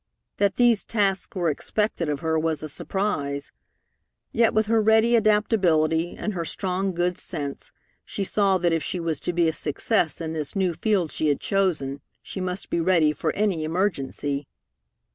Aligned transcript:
That 0.37 0.55
these 0.55 0.83
tasks 0.83 1.35
were 1.35 1.51
expected 1.51 2.09
of 2.09 2.21
her 2.21 2.39
was 2.39 2.63
a 2.63 2.67
surprise. 2.69 3.51
Yet 4.31 4.51
with 4.51 4.65
her 4.65 4.81
ready 4.81 5.15
adaptability 5.15 6.15
and 6.17 6.33
her 6.33 6.43
strong 6.43 6.95
good 6.95 7.19
sense, 7.19 7.71
she 8.03 8.23
saw 8.23 8.57
that 8.57 8.73
if 8.73 8.81
she 8.81 8.99
was 8.99 9.19
to 9.19 9.31
be 9.31 9.47
a 9.47 9.53
success 9.53 10.19
in 10.19 10.33
this 10.33 10.55
new 10.55 10.73
field 10.73 11.11
she 11.11 11.27
had 11.27 11.39
chosen, 11.39 12.01
she 12.23 12.41
must 12.41 12.71
be 12.71 12.79
ready 12.79 13.13
for 13.13 13.31
any 13.35 13.63
emergency. 13.63 14.47